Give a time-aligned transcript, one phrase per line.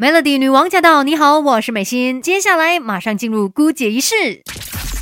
[0.00, 1.02] Melody 女王驾到！
[1.02, 2.22] 你好，我是美心。
[2.22, 4.14] 接下来马上进入姑姐仪式。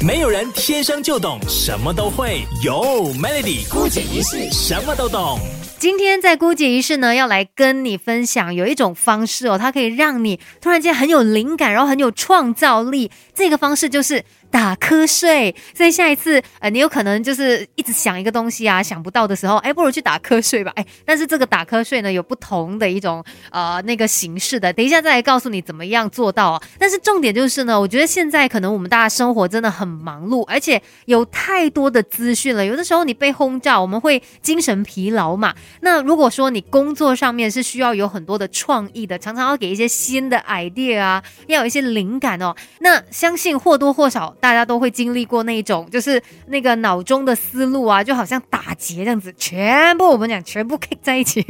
[0.00, 5.38] 没有人天生就懂什么都会，有 Melody 姑姐仪式什么都懂。
[5.78, 13.10] 今天在姑姐仪式呢，要来跟你分享有一种方式哦，它可以让你突然间很有灵感，然后很有创造力。
[13.34, 14.24] 这个方式就是。
[14.50, 26.62] 打瞌睡，所以下一次，呃，你有可能就是一直想一个东西啊，想不到的时候，哎，不如去打瞌睡吧，哎，但是这个打瞌睡呢，有不同的一种呃那个形式的，等一下再来告诉你怎么样做到啊。
[26.78, 35.54] 但是重点就是呢，我觉得现在可能我们大家生活真的很忙碌，而且有太多的资讯了，有的时候你被轰炸，我们会精神疲劳嘛。
[35.80, 44.35] 那如果说你工作上面是需要有很多的创意的，常常要给一些新的 idea 啊，要有一些灵感哦，那相信或多或少。
[44.40, 51.42] 大家都会经历过那种，就是那个脑中的思路啊，就好像打结这样子，全部我们讲全部 k 在一起，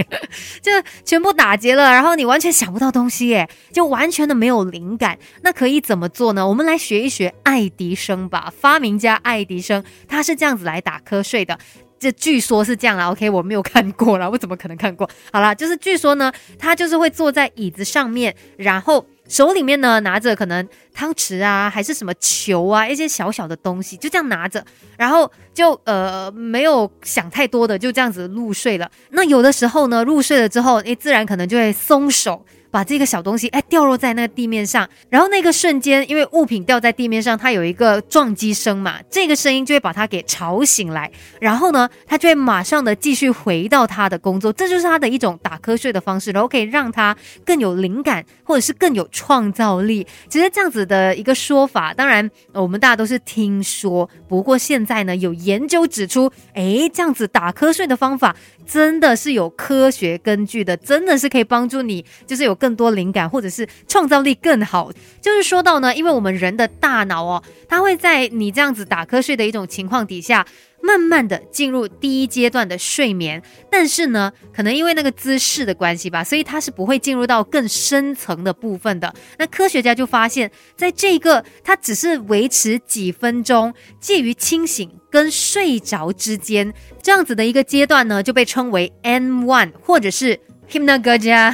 [0.63, 0.71] 就
[1.05, 5.19] 全部打结了，然后你完全想不到东西，耶，就完全的没有灵感。
[5.43, 6.47] 那可以怎么做呢？
[6.47, 11.59] 我们来学一学爱迪生吧，发明家爱迪生，他是这样子来打瞌睡的。
[11.99, 15.09] 这据说是这样啦 o k 我没有看过了，我怎么可能看过？
[15.33, 19.05] 好啦，就是据说呢，他就是会坐在椅子上面，然后。
[19.29, 24.65] 手里面呢拿着可能汤匙啊，还是什么球啊，一些小小的东西，就这样拿着，
[24.97, 28.91] 然后就呃没有想太多的，就这样子入睡了。
[29.11, 32.45] 那有的时候呢，入睡了之后，诶，自然可能就会松手。
[32.77, 41.11] 把这个小东西哎掉落在那个地面上，然后那个瞬间，因为物品掉在地面上，它有一个撞击声嘛，这个声音就会把它给吵醒来，
[41.41, 47.17] 然后呢，他就会马上的继续回到他的工作，这就是他的一种打瞌睡的方式，然后可以让他
[47.47, 50.07] 更有灵感，或者是更有创造力。
[50.29, 62.77] 其实这样子的一个说法，当然我们大家都是听说，不过现在呢有研究指出，哎，这样子打瞌睡的方法真的是有科学根据的，真的是可以帮助你，就是有更。
[62.77, 64.93] 多灵感，或者是创造力更好，
[65.23, 70.47] 就是说到呢，因为我们人的大脑哦，它会在你这样子打瞌睡的一种情况底下。
[70.87, 79.13] 慢慢的进入第一阶段的睡眠，但是呢，可能因为那个姿势的关系吧，所以它是不会进入到更深层的部分的。
[79.37, 86.73] 那科学家就发现，在这个它只是维持几分钟，介于清醒跟睡着之间
[87.03, 90.39] 这样子的一个阶段呢，就被称为 N one 或者是
[90.71, 91.53] Hypnagogia，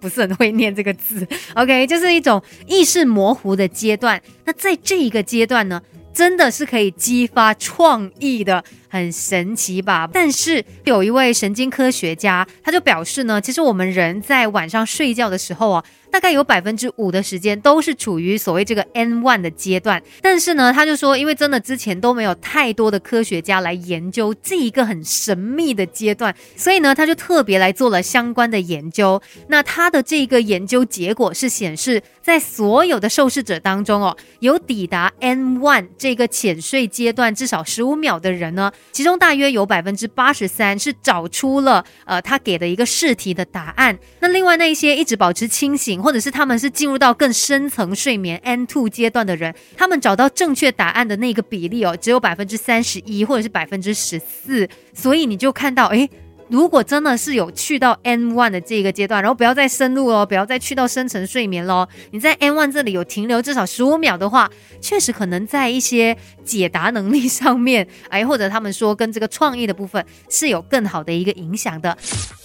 [0.00, 1.26] 不是很会念这个字。
[1.54, 4.22] OK，就是一种意识模糊的阶段。
[4.44, 5.82] 那在这一个阶段呢？
[6.12, 8.62] 真的是可以激发创意的。
[8.88, 10.06] 很神奇吧？
[10.12, 20.00] 但是有一位神经科学家，他就表示呢，其实我们人在晚上睡觉的时候啊，大概有百分之五的时间都是处于所谓这个 N one 的阶段。
[20.20, 29.20] 但是呢，他就说，因为真的之前都没有太多的科学家来研究这一个很神秘的阶段，所以呢，他就特别来做了相关的研究。
[29.48, 38.70] 那他的这个研究结果是显示，在所有的受试者当中哦，有抵达 N one 这个浅睡阶段至少十五秒的人呢。
[38.92, 43.98] 其中大约有百分之八十三是找出了呃他给的一个试题的答案。
[44.20, 54.68] 那另外那一些一直保持清醒，或者是他们是进入到更深层睡眠 N two 阶段的人，他们找到正确答案的那个比例哦，只有百分之三十一或者是百分之十四。
[54.92, 56.08] 所以你就看到哎。
[56.48, 61.88] 如果真的是有去到 N one 的这个阶段，然后不要再深入哦，不要再去到深层睡眠喽。
[62.10, 66.14] 你在 N one 这里有停留至少十五秒的话，确实可能在一些
[66.44, 71.96] 解答能力上面，哎，或者他们说跟这个创意的部分是有更好的一个影响的。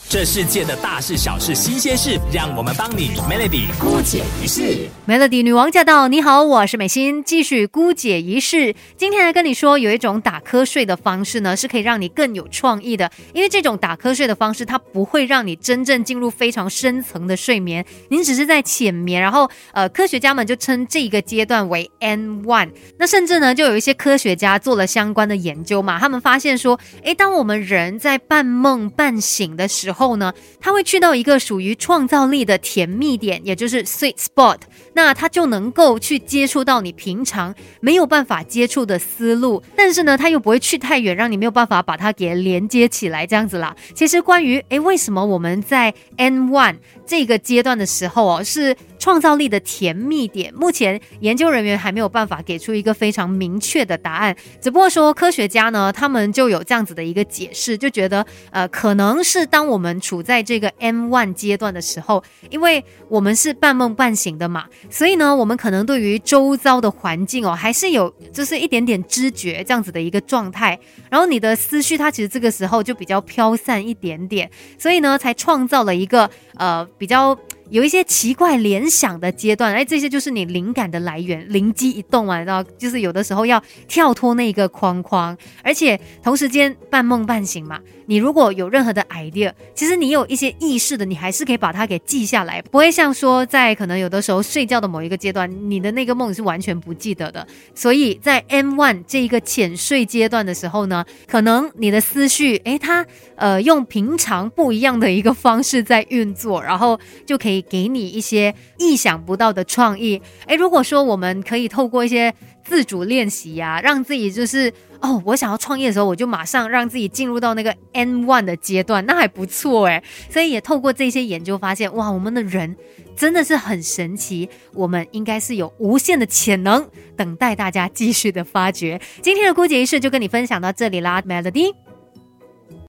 [0.09, 4.87] 这世界的大事小事新鲜事，让我们帮你 Melody 姑解一世。
[5.05, 6.07] Melody 女王驾到！
[6.07, 8.73] 你好，我是美心，继续姑解一世。
[8.95, 13.11] 今天来跟你说，有一种打瞌睡的方式呢，是可以让你更有创意的。
[13.33, 19.21] 因为这种打瞌睡的方式，它不会让你真正进入非常深层的睡眠，您只是在浅眠。
[19.21, 22.69] 然后，呃，科学家们就称这个阶段为 N one。
[22.97, 34.59] 那甚至呢，就有一些科学家做了相关的研究嘛，他们发现说，诶，当我们人在半梦半醒的时候，后呢，他会去到一个属于创造力的甜蜜点，也就是 sweet spot，
[34.93, 43.75] 那他就能够去接触到你平常没有办法接触的思路，但是呢，他又不会去太远，让你没有办法把它给连接起来，这样子啦。
[43.95, 48.75] 其实关于诶，为什么我们在 N one 这个阶段的时候哦，是
[49.07, 70.77] 创造力的甜蜜点，目前研究人员还没有办法给出一个非常明确的答案，只不过说科学家呢，他们就有这样子的一个解释，就觉得呃，可能是当我们处在这个 M one 阶段的时候，因为我们是半梦半醒的嘛，所以呢，我们可能对于周遭的环境哦，还是有就是一点点知觉这样子的一个状态。
[71.09, 77.39] 然后你的思绪它其实这个时候就比较飘散一点点，所以呢，才创造了一个呃比较。
[77.69, 87.79] 有一些奇怪联想的阶段，哎，这些就是你灵感的来源，灵机一动啊，然后就是有的时候要跳脱那个框框，而且同时间半梦半醒嘛。
[88.09, 97.45] 你如果有任何的 idea，其实你有一些意识的，你还是可以把它给记下来，不会像说在可能有的时候睡觉的某一个阶段，你的那个梦是完全不记得的。
[97.75, 103.05] 所以在 M one 这一个浅睡阶段的时候呢，可能你的思绪，诶，它
[103.35, 110.21] 呃用平常不一样的一个方式在运作，然后就可以给你一些意想不到的创意。
[110.47, 112.33] 诶，如果说我们可以透过一些
[112.63, 114.71] 自主练习呀，让自己就是
[115.01, 120.03] 哦，我想要创业的时候，我就马上让自己进入到那个 N one 的阶段，那还不错诶。
[120.29, 122.75] 所以也透过这些研究发现，哇，我们的人
[123.15, 128.99] 真的是很神奇，我们应该是有无限的潜能，等待大家继续的发掘。
[129.21, 131.86] 今天的姑姐仪式就跟你分享到这里啦，Melody。